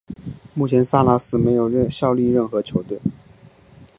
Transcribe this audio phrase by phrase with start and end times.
[0.55, 2.99] 目前萨拉斯没有效力任何球队。